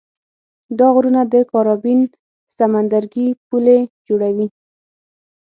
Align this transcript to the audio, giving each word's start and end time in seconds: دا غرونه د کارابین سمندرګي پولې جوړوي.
دا 0.79 0.87
غرونه 0.95 1.21
د 1.33 1.35
کارابین 1.51 1.99
سمندرګي 2.57 3.27
پولې 3.47 3.79
جوړوي. 4.07 4.47